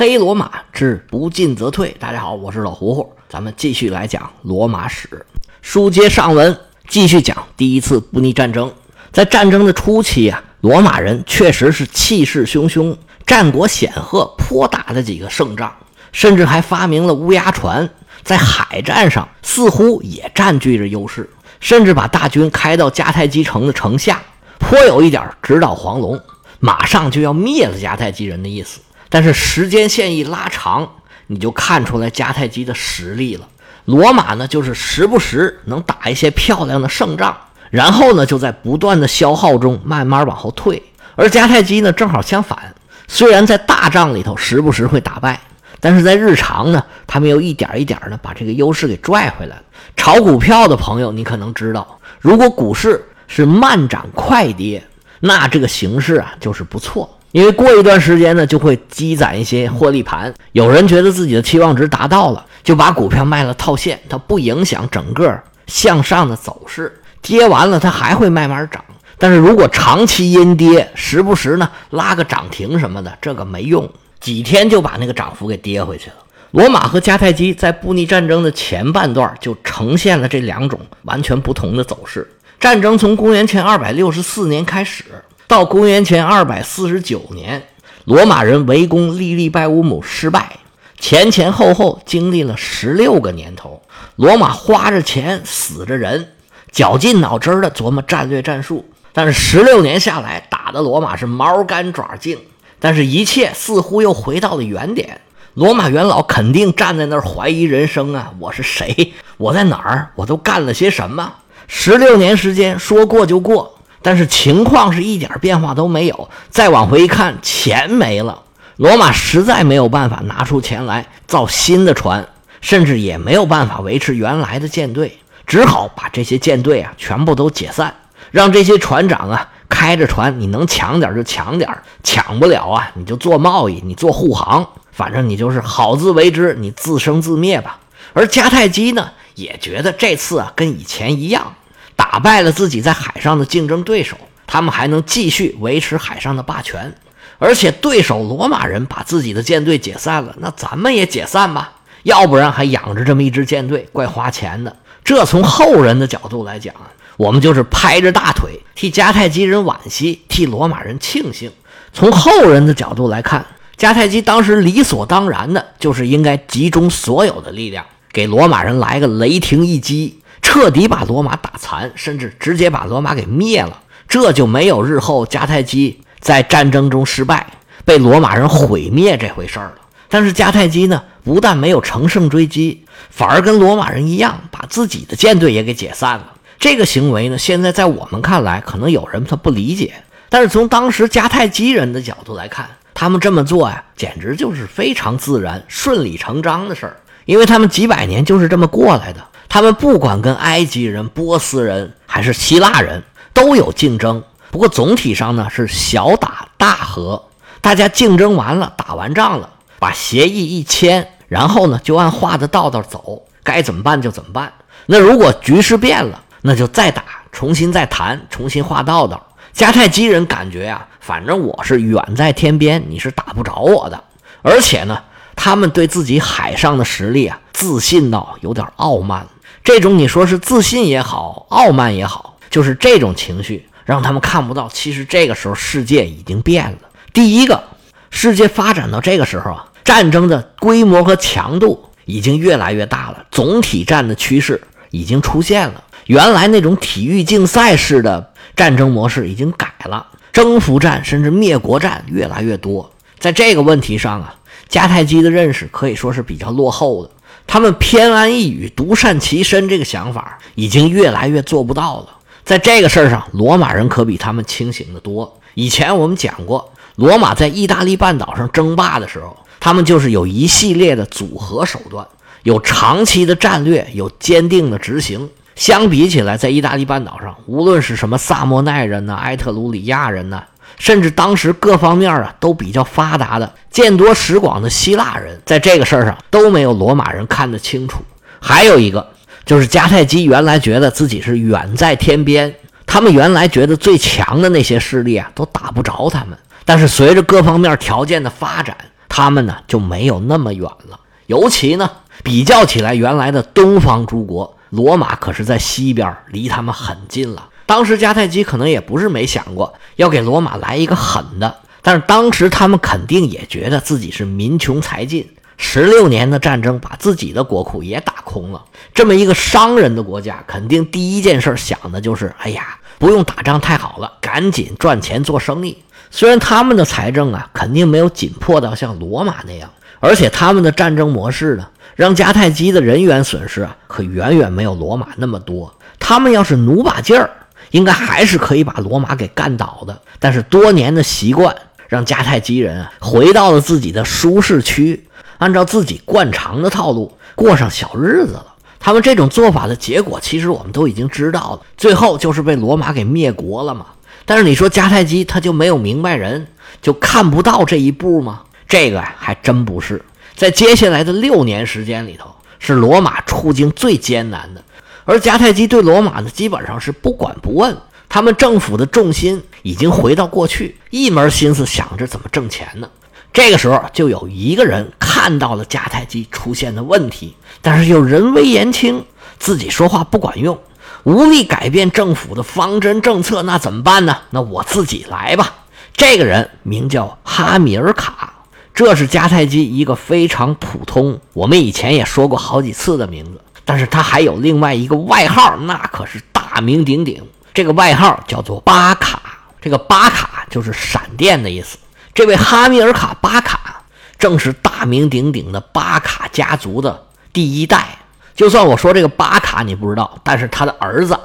[0.00, 1.94] 黑罗马之不进则退。
[2.00, 5.26] 大家好，我是老胡胡，咱们继续来讲罗马史。
[5.60, 8.72] 书接上文，继续讲第一次布匿战争。
[9.12, 15.70] 在战争的初期啊，罗马人确实是气势汹汹，战果显赫，颇打了几个胜仗，
[16.12, 17.86] 甚至还发明了乌鸦船，
[18.22, 21.28] 在海战上似乎也占据着优势，
[21.60, 24.22] 甚至把大军开到迦太基城的城下，
[24.58, 26.18] 颇有一点直捣黄龙，
[26.58, 28.80] 马上就要灭了迦太基人的意思。
[29.10, 30.88] 但是时间线一拉长，
[31.26, 33.46] 你就看出来迦太基的实力了。
[33.84, 37.36] 罗马呢，就是时不时能打一些漂亮的胜仗，
[37.70, 40.82] 然后呢，就在不断的消耗中慢慢往后退。
[41.16, 42.72] 而迦太基呢，正好相反，
[43.08, 45.40] 虽然在大仗里头时不时会打败，
[45.80, 49.62] 但是在日常呢，他们又一点一点的把这个优势给拽回来了。
[49.96, 54.82] 炒股票的朋友，你可能知道，如果股市是慢涨快跌，
[55.18, 57.18] 那这个形势啊，就是不错。
[57.32, 60.32] 因为过一段时间呢，就会积攒一些获利盘。
[60.52, 66.92] 有人觉得自己的期望值达到了，就把股票卖了套现，它不影响整个向上的走势。
[67.22, 68.84] 跌完了，它还会慢慢涨。
[69.16, 76.16] 但是如果长期阴跌，时不时呢拉个涨停什么的，这个没用，几天就把那个涨幅给跌回去了。
[76.52, 82.28] 罗马和迦太基在布匿战争的前半段就呈现了这两种完全不同的走势。
[82.58, 85.04] 战争从公元前二百六十四年开始。
[85.50, 87.60] 到公元前二百四十九年，
[88.04, 90.60] 罗马人围攻利利拜乌姆失败，
[91.00, 93.82] 前前后后经历了十六个年头。
[94.14, 96.34] 罗马花着钱，死着人，
[96.70, 98.88] 绞尽脑汁的琢磨战略战术。
[99.12, 102.38] 但是十六年下来，打的罗马是毛干爪净。
[102.78, 105.20] 但是，一切似乎又回到了原点。
[105.54, 108.32] 罗马元老肯定站在那儿怀疑人生啊！
[108.38, 109.14] 我是谁？
[109.36, 110.12] 我在哪儿？
[110.14, 111.32] 我都干了些什么？
[111.66, 113.79] 十六年时间，说过就过。
[114.02, 116.30] 但是情况是一点变化都没有。
[116.48, 118.42] 再往回一看，钱没了，
[118.76, 122.26] 罗马实在没有办法拿出钱来造新的船，
[122.60, 127.94] 甚至也没有办法维持原来的舰队，只好把这些舰队啊全部都解散，
[128.30, 131.68] 让这些船长啊开着船，你能抢点就抢点，
[132.02, 137.78] 抢不了啊你就做贸易，你做护航，反正你就是好自为之，你自生自灭吧。
[138.12, 141.54] 而迦太基呢，也觉得这次啊跟以前一样。
[142.00, 144.16] 打败了自己在海上的竞争对手，
[144.46, 146.94] 他们还能继续维持海上的霸权。
[147.38, 151.72] 而且对手罗马人把自己的舰队解散了，那咱们也解散吧，
[152.04, 154.74] 要不然还养着这么一支舰队，怪花钱的。
[155.04, 156.74] 这从后人的角度来讲，
[157.18, 161.52] 我们就是拍着大腿替迦太基人惋惜，替罗马人庆幸。
[161.92, 163.44] 从后人的角度来看，
[163.76, 170.19] 迦太基当时理所当然的就是应该集中所有的力量，给罗马人来个雷霆一击。
[170.52, 177.46] 彻底把罗马打残，甚至直接把罗马给灭了，这就没有日后迦太基在战争中失败、
[177.84, 179.74] 被罗马人毁灭这回事儿了。
[180.08, 186.32] 但是迦太基呢，不但没有乘胜追击，反而跟罗马人一样，把自己的舰队也给解散了。
[186.58, 199.20] 这个行为呢，现在在我们看来，可能有人他不理解，但是从当时迦太基人的角度来看，他们这么做呀，简直就是非常自然、顺理成章的事儿，因为他们几百年就是这么过来的。
[199.48, 203.02] 他们不管跟埃及人、波斯人还是希腊人
[203.34, 207.24] 都有竞争，不过总体上呢是小打大和，
[207.60, 209.50] 大家竞争完了，打完仗了，
[209.80, 214.52] 把协议一签，然后呢就按画的道道走，该怎么办就怎么办。
[214.86, 217.02] 那如果局势变了，那就再打，
[217.32, 219.26] 重新再谈，重新画道道。
[219.52, 224.04] 迦太基人感觉呀，反正我是远在天边，你是打不着我的，
[224.42, 225.02] 而且呢，
[225.42, 229.26] 他们对自己海上的实力啊，自信到有点傲慢。
[229.64, 234.68] 这种你说是自信也好，傲慢也好，就是这种情绪让他们看不到。
[234.68, 236.78] 其实这个时候世界已经变了。
[237.14, 237.64] 第一个，
[238.10, 245.82] 世界发展到这个时候啊，战争的规模和强度已经越来越大了，总体战的趋势已经出现了。
[246.04, 252.92] 原来那种体育竞赛式的战争模式已经改了，征服战甚至灭国战越来越多。
[253.18, 254.34] 在这个问题上啊，
[254.70, 257.10] 迦太基的认识可以说是比较落后的。
[257.46, 262.06] 他们偏安一隅、独善其身这个想法已经越来越做不到了。
[262.44, 265.40] 在这个事儿上，罗马人可比他们清醒的多。
[265.54, 272.06] 以前我们讲过，罗马在意大利半岛上争霸的时候，他们就是有一系列的组合手段，
[272.44, 275.28] 有长期的战略，有坚定的执行。
[275.56, 280.42] 相比起来，在意大利半岛上，无论是什么萨莫奈人呢、埃特鲁里亚人呢。
[280.80, 288.02] 甚至当时各方面啊都比较发达的、见多识广的希腊人，在这个事儿上都没有罗马人看得清楚。
[288.40, 289.06] 还有一个
[289.44, 292.54] 就是迦太基原来觉得自己是远在天边，
[292.86, 296.38] 他们原来觉得最强的那些势力啊都打不着他们。
[296.64, 298.74] 但是随着各方面条件的发展，
[299.06, 300.98] 他们呢就没有那么远了。
[301.26, 301.90] 尤其呢，
[302.24, 307.48] 比较起来，原来的东方诸国，罗马可是在西边，离他们很近了。
[307.70, 315.24] 当时迦太基可能也不是没想过要给罗马来一个狠的，但是当时他们肯定也觉得自己是民穷财尽，
[315.56, 318.60] 十六年的战争把自己的国库也打空了。
[318.92, 325.78] 这么一个商人的国家，肯定第一件事想的就是：哎呀，不用打仗太好了，赶紧赚钱做生意。
[326.10, 329.70] 虽然他们的财政啊，肯定没有紧迫到像罗马那样，
[330.00, 335.72] 而且他们的战争模式呢，让迦太基的人员损失啊，可远远没有罗马那么多。
[336.00, 337.30] 他们要是努把劲儿。
[337.70, 341.54] 应该还是可以把罗马给干倒的，但是多年的习惯
[341.88, 345.06] 让迦太基人啊回到了自己的舒适区，
[345.38, 348.46] 按照自己惯常的套路过上小日子了。
[348.78, 353.86] 他们这种做法的结果，其实我们都已经知道了，最后就是被罗马给灭国了嘛。
[354.24, 356.46] 但是你说迦太基他就没有明白人，
[356.80, 358.42] 就看不到这一步吗？
[358.66, 360.00] 这个还真不是。
[360.34, 364.64] 在接下来的六年时间里头，是罗马处境最艰难的。
[365.10, 367.76] 而迦太基对罗马呢，基本上是不管不问。
[368.08, 372.88] 他们政府的重心已经回到过去，一门心思想着怎么挣钱呢。
[373.32, 379.04] 这个时候，就有一个人看到了迦太基出现的问题，但是又人微言轻，
[379.36, 380.56] 自己说话不管用，
[381.02, 384.16] 无力改变政府的方针政策，那怎么办呢？
[384.30, 385.64] 那我自己来吧。
[385.92, 393.40] 这个人名叫哈米尔卡，这是迦太基一个非常普通，我们以前也说过好几次的名字。
[393.70, 397.24] 但是他还有另外一个外号，那可是大名鼎鼎。
[397.54, 399.22] 这个外号叫做巴卡，
[399.60, 401.78] 这个巴卡就是闪电的意思。
[402.12, 403.80] 这位哈米尔卡巴卡
[404.18, 407.96] 正是大名鼎鼎的巴卡家族的第一代。
[408.34, 411.16] 就算我说这个巴卡你不知道，但是他的儿子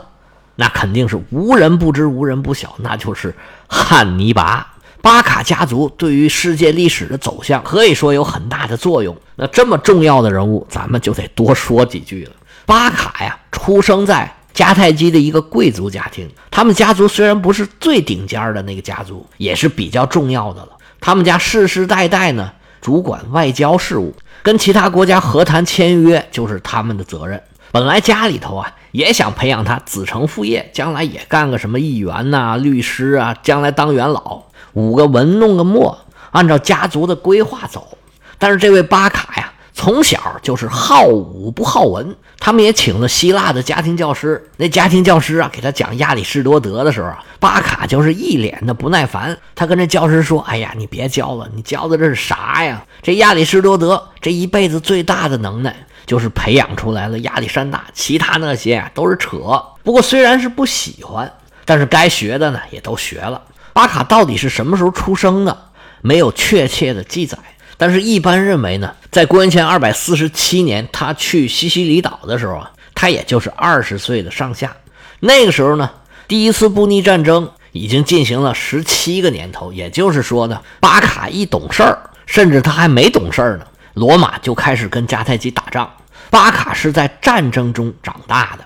[0.55, 3.35] 那肯定是无人不知、无人不晓，那就是
[3.67, 4.67] 汉尼拔。
[5.05, 9.15] 巴卡家族对于世界历史的走向可以说有很大的作用。
[9.35, 12.31] 那这么重要的人物，咱们就得多说几句了。
[12.65, 16.27] 巴卡呀，出生在迦太基的一个贵族家庭。
[16.49, 20.69] 他们家族虽然不是最顶尖的那个家族，也是比较重要的了。
[20.99, 22.51] 他们家世世代代呢，
[22.81, 24.11] 主管外交事务，
[24.41, 27.39] 跟其他国家和谈签约就是他们的责任。
[27.71, 34.41] 本来家里头啊，也想培养他子承父业，将来也干个什么议员呐、律师啊，将来当元老。
[34.75, 35.97] 舞个文，弄个墨，
[36.31, 37.97] 按照家族的规划走。
[38.37, 42.15] 但是这位巴卡呀，从小就是好武不好文。
[42.37, 44.49] 他们也请了希腊的家庭教师。
[44.57, 49.35] 那家庭教师啊，给他讲亚里士多德的时候啊，巴卡就是一脸的不耐烦。
[49.55, 52.85] 他跟这教师说：“哎呀，你别教了，你教的这是啥呀？
[53.01, 55.75] 这亚里士多德这一辈子最大的能耐，
[56.05, 59.37] 就是培养出来了亚历山大，其他那些都是扯。
[59.83, 61.31] 不过虽然是不喜欢，
[61.63, 63.41] 但是该学的呢，也都学了。”
[63.75, 65.65] 巴卡到底是什么时候出生的？
[65.99, 67.37] 没有确切的记载，
[67.75, 74.73] 但是一般认为呢，在公元前二百四十七年，他去西西里岛的时候啊，他也就是二十岁的上下。
[75.19, 75.91] 那个时候呢，
[76.25, 85.91] 第一次布匿战争已经进行了十七个年头，也就是说呢，巴卡一懂事儿，甚至他还没懂事儿呢，罗马就开始跟迦太基打仗。
[86.29, 88.63] 巴卡是在战争中长大的。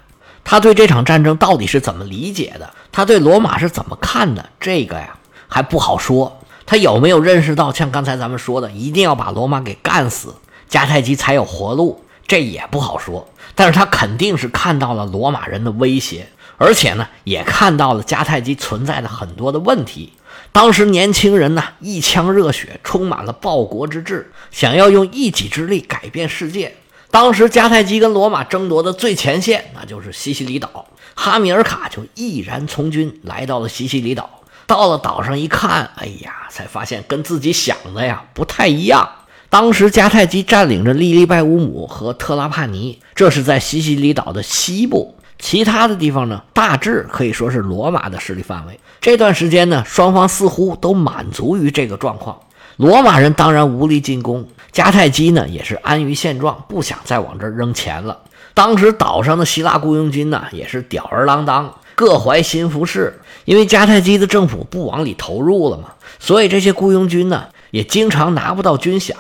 [0.50, 2.74] 他对这场战争到底是怎么理解的？
[2.92, 4.50] 他对罗马是怎么看的？
[4.60, 5.16] 这个呀
[5.48, 6.42] 还不好说。
[6.66, 10.34] 他有没有认识到，像刚才咱们说的，一定要把罗马给干死，
[10.68, 12.04] 迦太基才有活路？
[12.28, 13.30] 这也不好说。
[13.54, 16.28] 但是他肯定是看到了罗马人的威胁，
[16.58, 20.14] 而且呢，也看到了迦太基存在的很多的问题。
[20.52, 26.76] 当时年轻人呢，一腔热血，充满了报国之志，想要用一己之力改变世界。
[27.12, 30.86] 当时迦太基跟罗马争夺的最前线，那就是西西里岛。
[31.16, 34.30] 哈米尔卡就毅然从军，来到了西西里岛。
[34.68, 39.10] 到了岛上一看，哎呀，才发现跟自己想的呀不太一样。
[39.50, 45.16] 当时迦太基占领着利利拜乌姆和特拉帕尼，这是在西西里岛的西部。
[45.40, 48.80] 其他的地方呢，大致可以说是罗马的势力范围。
[49.02, 52.40] 这段时间呢，双方似乎都满足于这个状况。
[52.80, 54.48] 罗马人当然无力进攻。
[54.72, 58.18] 迦太基呢也是安于现状，不想再往这儿扔钱了。
[58.54, 63.20] 当时岛上的希腊雇佣军呢也是吊儿郎当，各怀心腹事。
[63.44, 69.14] 因为迦太基的政府不往里投入了嘛，所以这些雇佣军呢也经常拿不到军饷，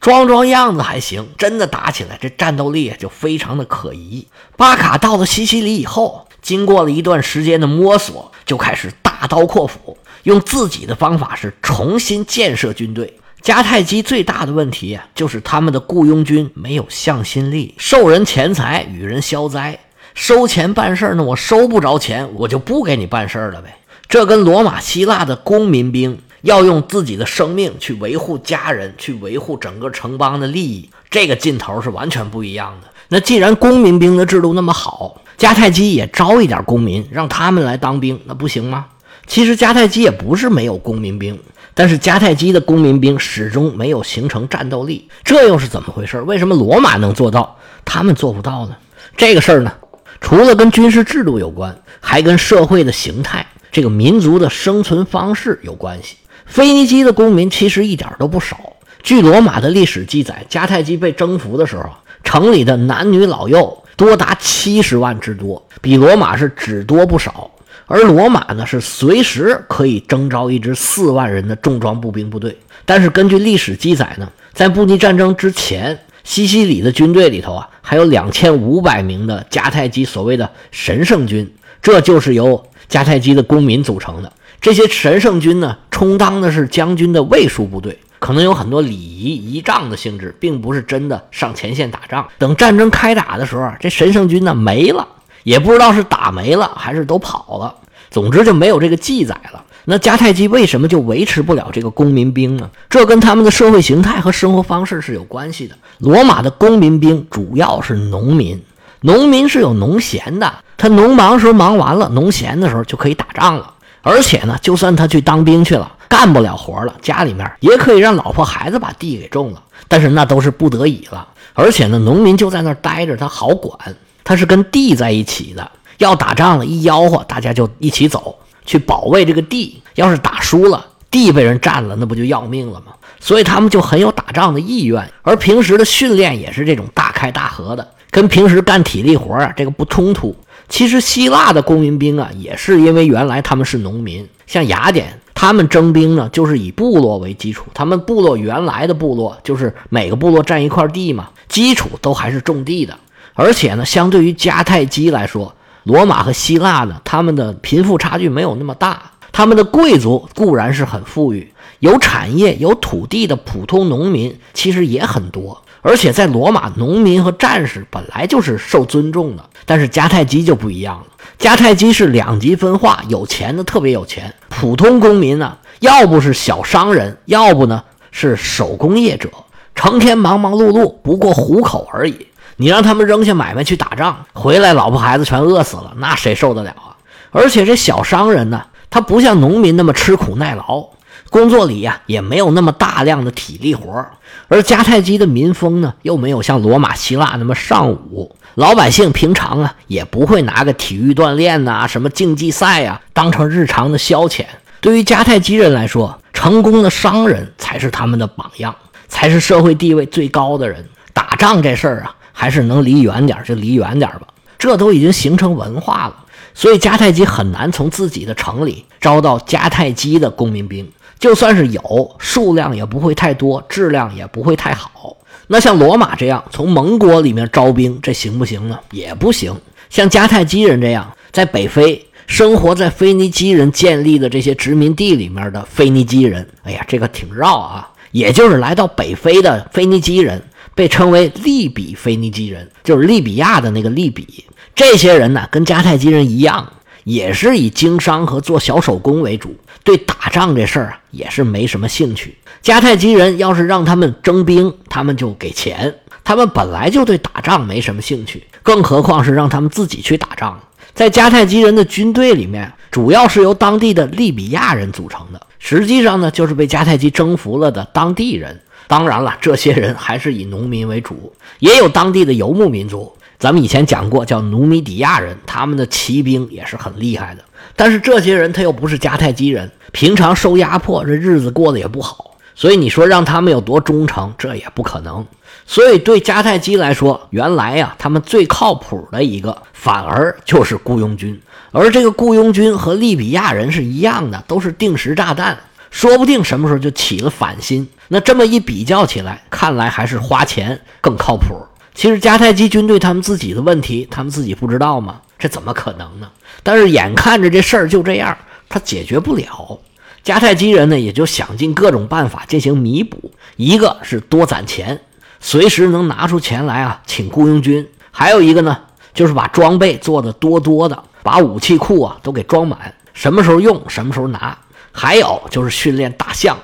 [0.00, 4.26] 装装样子还行，真的打起来这战斗力就非常的可疑。
[4.56, 13.16] 巴卡到了西西里以后，经过了一段时间的摸索，就开始大刀阔斧，用自己的方法是重新建设军队。
[13.42, 19.78] 迦太基最大的问题啊，就是他们的雇佣军没有向心力，受人钱财与人消灾，
[20.14, 23.78] 收钱办事呢，我收不着钱，我就不给你办事了呗。
[24.08, 32.88] 这跟罗马、希腊的公民兵要用自己的生命去维护家人，去维护整个城邦的利益，这个劲头是完全不一样的。
[33.10, 38.86] 那既然公民兵的制度那么好，迦太基也招一点公民，让他们来当兵，那不行吗？
[39.26, 41.38] 其实迦太基也不是没有公民兵，
[41.74, 46.20] 但是迦太基的公民兵始终没有形成战斗力，这又是怎么回事？
[46.22, 48.76] 为什么罗马能做到，他们做不到呢？
[49.16, 49.72] 这个事儿呢，
[50.20, 56.16] 除了跟军事制度有关，还跟社会的形态、这个民族的生存方式有关系。
[56.46, 58.56] 腓尼基的公民其实一点都不少，
[59.02, 61.90] 据罗马的历史记载，迦太基被征服的时候，
[62.22, 67.50] 城里的男女老幼多达七十万之多，比罗马是只多不少。
[67.86, 72.58] 而罗马呢，是随时可以征召一支四万人的重装步兵部队。
[72.84, 81.48] 但是根据历史记载呢，在布匿战争之前，西西里的军队里头啊，还有两千五百名的迦太基所谓的神圣军，
[81.80, 84.32] 这就是由迦太基的公民组成的。
[84.60, 92.26] 这些神圣军呢，充当的是将军的卫戍部队，可能有很多礼仪仪仗的性质，并不是真的上前线打仗。
[92.38, 95.06] 等战争开打的时候，这神圣军呢没了。
[95.46, 97.72] 也不知道是打没了还是都跑了，
[98.10, 99.62] 总之就没有这个记载了。
[99.84, 102.68] 那迦太基为什么就维持不了这个公民兵呢？
[102.90, 105.76] 这跟他们的社会形态和生活方式是有关系的。
[105.98, 108.60] 罗马的公民兵主要是农民，
[109.02, 113.72] 农民是有农闲的，他农忙时候忙完了，农闲的时候就可以打仗了。
[114.02, 121.28] 而且呢，就算他去当兵去了，干不了活了，家里面也可以让老婆孩子把地给种了，但是那都是不得已了。
[121.54, 123.94] 而且呢，农民就在那儿待着，他好管。
[124.26, 129.80] 他是跟地在一起的，要打仗了，一吆喝，大家就一起走去保卫这个地。
[129.94, 132.92] 要是打输了，地被人占了，那不就要命了吗？
[133.20, 140.34] 所以他们就很有打仗的意愿，而平时的训练也是这种大开大合的，跟平时干体力活啊这个不冲突。
[140.68, 152.98] 其实希腊的公民兵啊，也是因为原来他们是农民，像雅典，他们征兵呢就是以部落为基础，他们部落原来的部落就是每个部落占一块地嘛，基础都还是种地的。
[153.36, 159.12] 而且呢，相对于迦太基来说，罗马和希腊呢，他们的贫富差距没有那么大。
[159.30, 165.62] 他们的贵族固然是很富裕，有产业、有土地的普通农民其实也很多。
[165.82, 169.44] 而且在罗马，农民和战士本来就是受尊重的。
[169.66, 171.06] 但是迦太基就不一样了，
[171.38, 179.28] 迦太基是两极分化，有钱的特别有钱，普通公民呢，要不是小商人，要不呢是手工业者，
[179.74, 182.26] 成天忙忙碌碌，不过糊口而已。
[182.56, 186.96] 你让他们扔下买卖去打仗，回来老婆孩子全饿死了，那谁受得了啊？
[187.30, 190.88] 而且这小商人呢，他不像农民那么吃苦耐劳，
[191.28, 194.06] 工作里呀也没有那么大量的体力活
[194.48, 204.46] 而迦太基的民风呢，又没有像罗马、希腊那么尚武，老百姓平常啊也不会拿个体育锻炼呐、什么竞技赛呀当成日常的消遣。
[204.80, 208.74] 对于迦太基人来说，成功的商人才是他们的榜样，
[209.08, 210.88] 才是社会地位最高的人。
[211.12, 212.14] 打仗这事儿啊。
[212.38, 214.26] 还是能离远点就离远点吧，
[214.58, 216.16] 这都已经形成文化了，
[216.52, 220.86] 所以迦太基很难从自己的城里招到迦太基的公民兵，
[221.18, 225.16] 就算是有，数量也不会太多，质量也不会太好。
[225.46, 228.78] 那像罗马这样从盟国里面招兵，这行不行呢？
[228.90, 229.58] 也不行。
[229.88, 240.42] 像迦太基人这样在北非生活在腓尼基人建立的这些殖民地里面的腓尼基人，哎呀，这个挺绕啊，也就是来到北非的腓尼基人。
[240.76, 244.44] 被称为利比腓尼基人，就是利比亚的那个利比。
[244.74, 246.70] 这些人呢，跟迦太基人一样，
[247.04, 252.36] 也是以经商和做小手工为主，对打仗这事儿啊，也是没什么兴趣。
[252.62, 255.94] 迦太基人要是让他们征兵，他们就给钱。
[256.22, 260.60] 他们本来就对打仗没什么兴趣，更何况是让他们自己去打仗。
[260.92, 268.60] 在迦太基人的军队里面，主要是由当地的利比亚人组成的，实际上呢，就是被迦太基征服了的当地人。
[268.88, 273.12] 当然了，这些人还是以农民为主，也有当地的游牧民族。
[273.38, 277.42] 咱们以前讲过，叫努米底亚人，他们的骑兵也是很厉害的。
[277.74, 282.36] 但是这些人他又不是迦太基人，平常受压迫，这日子过得也不好。
[282.54, 285.26] 所以你说让他们有多忠诚，这也不可能。
[285.66, 291.38] 所以对迦太基来说，原来呀，他们最靠谱的一个，反而就是雇佣军。
[291.72, 295.58] 而这个雇佣军和利比亚人是一样的，都是定时炸弹。
[295.96, 297.88] 说不定什么时候就起了反心。
[298.08, 301.56] 那这么一比较起来，看来还是花钱更靠谱。
[301.94, 305.22] 其实迦太基军队他们自己的问题，他们自己不知道吗？
[305.38, 306.28] 这怎么可能呢？
[306.62, 308.36] 但是眼看着这事儿就这样，
[308.68, 309.78] 他解决不了。
[310.22, 313.30] 迦太基人呢，也就想尽各种办法进行弥补。
[313.56, 315.00] 一个是多攒钱，
[315.40, 318.78] 随时能拿出钱来啊，请雇佣军；还有一个呢，
[319.14, 324.54] 就是把装备做的多多的，把武器库啊都给装满，什么时候用什么时候拿。
[324.96, 326.56] 还有就是训练大象。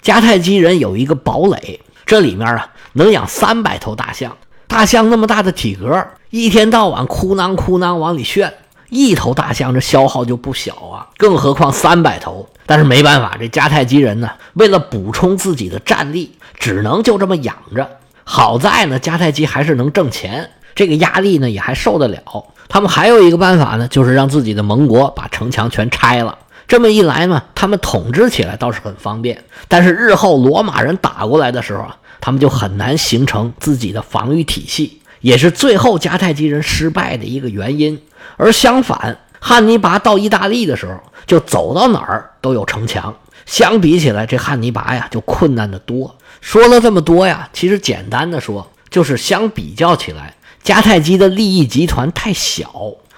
[0.00, 4.36] 迦太基人有一个堡垒，这里面啊能养三百头大象。
[4.68, 8.54] 大象那么大的体格，一天到晚哭囔哭囔往里炫，
[8.88, 12.48] 一头大象这消耗就不小啊，更何况三百头。
[12.66, 17.90] 但是没办法，这迦太基人呢，为了补充自己的战力，只能就这么养着。
[18.22, 22.22] 好在呢，迦太基还是能挣钱，这个压力呢也还受得了。
[22.68, 26.38] 他们还有一个办法呢，就是让自己的盟国把城墙全拆了。
[26.70, 29.42] 这么一来呢，他们统治起来倒是很方便。
[29.66, 38.00] 但是日后罗马人打过来的时候啊，他们就很难形成自己的防御体系，也是最后迦太基人失败的一个原因。
[38.36, 43.12] 而相反，汉尼拔到意大利的时候，就走到哪儿都有城墙。
[43.46, 46.14] 相比起来，这汉尼拔呀就困难的多。
[46.40, 52.70] 说了这么多呀，其实简单的说，就是相比较起来，迦太基的利益集团太小，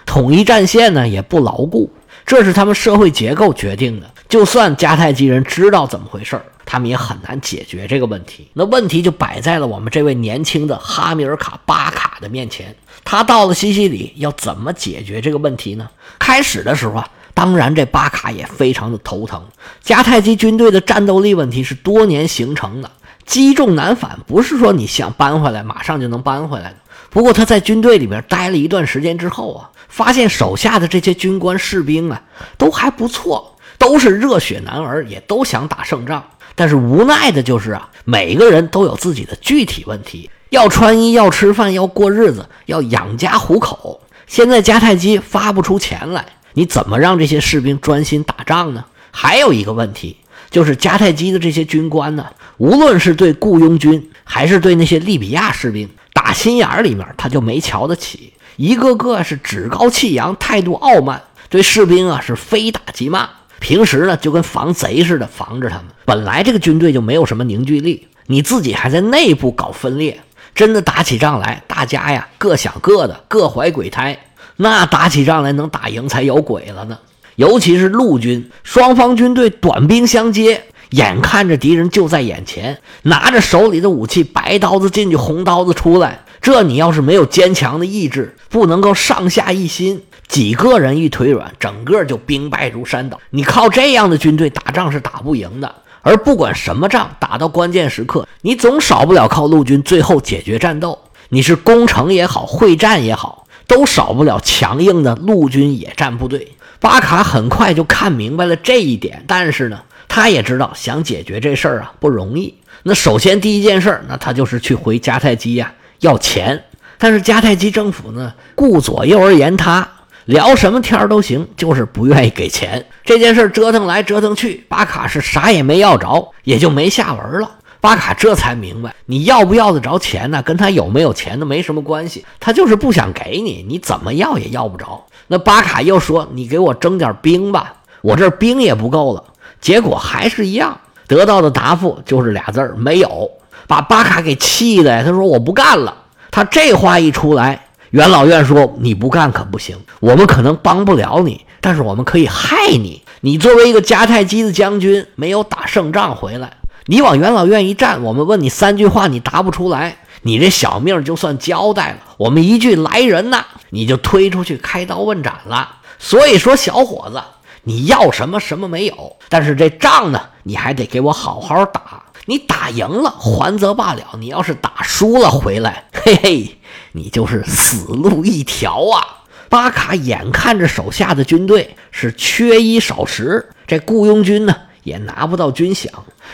[0.07, 1.93] 统一战线呢也不牢固，
[2.25, 4.11] 这是他们社会结构决定的。
[4.29, 8.49] 就算迦太基人知道怎么回事儿，他们也很难解决这个问题。
[8.55, 12.75] 那问题就摆在了我们这位年轻的哈米尔卡巴卡的面前。
[13.05, 15.89] 他到了西西里，要怎么解决这个问题呢？
[16.19, 19.45] 开始的时候啊，当然这巴卡也非常的头疼。
[19.85, 22.91] 迦太基军队的战斗力问题是多年形成的，
[23.27, 26.77] 积重难返，不是说你想搬回来马上就能搬回来的。
[27.11, 32.23] 不过他在军队里边待了一段时间之后啊，发现手下的这些军官士兵啊
[32.57, 36.25] 都还不错，都是热血男儿，也都想打胜仗。
[36.55, 40.31] 但是无奈的就是啊，每个人都有自己的具体问题。
[40.49, 44.01] 要穿衣，要吃饭，要过日子，要养家糊口。
[44.27, 48.83] 现在迦太基发不出钱来，你怎么让这些士兵专心打仗呢？
[49.11, 50.17] 还有一个问题，
[50.51, 55.87] 就是迦太基的这些军官呢，无论是对雇佣军，还是对那些利比亚士兵，
[56.25, 63.29] 打心眼里面他就没瞧得起，一个个是趾高气扬，态度傲慢，对士兵啊是非打即骂。
[63.59, 65.87] 平时呢就跟防贼似的防着他们。
[66.05, 70.21] 本来这个军队就没有什么凝聚力，你自己还在内部搞分裂。
[70.55, 74.17] 真的打起仗来，大家呀各想各的，各怀鬼胎。
[74.57, 76.97] 那打起仗来能打赢才有鬼了呢。
[77.35, 86.25] 尤其是陆军，双方军队短兵相接，眼看着敌人就在眼前，拿着手里的武器，白刀子进去，红刀子出来。
[86.41, 93.21] 这你要是没有坚强的意志，不能够上下一心，几个人一腿软，整个就兵败如山倒。
[93.31, 95.75] 你靠这样的军队打仗是打不赢的。
[96.03, 100.99] 而不管什么仗，打到关键时刻，你总少不了靠陆军最后解决战斗。
[101.29, 106.57] 你是攻城也好，会战也好，都少不了强硬的陆军野战部队。
[106.81, 109.81] 巴卡很快就看明白了这一点，但是呢，
[110.15, 112.55] 他也知道想解决这事儿啊不容易。
[112.83, 116.65] 那首先第一件事儿，那他就是去回迦太基呀要钱。
[116.99, 119.89] 但是迦太基政府呢，顾左右而言他。
[120.27, 122.85] 聊什么天都行，就是不愿意给钱。
[123.07, 127.51] 这件事折腾来折腾去，巴卡是啥也没要着，也就没下文了。
[127.81, 130.43] 巴卡这才明白，你要不要得着钱呢？
[130.43, 135.07] 跟他有没有钱的没什么关系，他就是不想给你，你怎么要也要不着。
[135.29, 139.25] 那巴卡又说：“你给我征点兵吧，我这兵也不够了。”
[139.63, 143.31] 结果还是一样，得到的答复就是俩字儿：没有。
[143.67, 145.97] 把巴卡给气的，他说：“我不干了。”
[146.31, 147.69] 他这话一出来。
[147.91, 153.03] 元老院说：“你不干可不行，我们可能帮不了你，但是我们可以害你。
[153.21, 156.55] 你作为一个迦太基的将军，没有打胜仗回来，
[156.87, 161.99] 你往元老院一站，我们问你三句话，你答不出来，你这小命就算交代了。
[162.17, 165.77] 我们一句来人呐，你就推出去开刀问斩了。
[165.99, 167.23] 所以说，小伙子，
[167.65, 172.03] 你要什么什么没有，但是这仗呢，你还得给我好好打。
[172.27, 176.59] 你打赢了还则罢了，你要是打输了回来，嘿嘿。”
[176.95, 179.25] 你就是死路一条啊！
[179.49, 185.89] 巴卡眼看着手下的军队是缺衣少食，这雇佣军呢也拿不到军饷。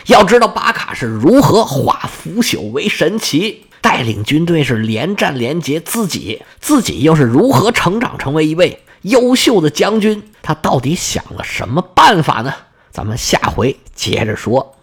[0.06, 10.32] 要知道巴卡是如何化腐朽为神奇，带领军队是连战连捷，自己自己又是如何成长成为一位优秀的将军？
[10.42, 12.54] 他到底想了什么办法呢？
[12.90, 14.74] 咱们下回接着说。